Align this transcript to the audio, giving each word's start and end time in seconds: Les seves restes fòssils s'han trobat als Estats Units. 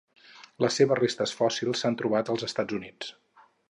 Les 0.65 0.77
seves 0.81 0.99
restes 1.01 1.35
fòssils 1.43 1.85
s'han 1.85 2.01
trobat 2.03 2.33
als 2.37 2.51
Estats 2.53 2.83
Units. 2.83 3.19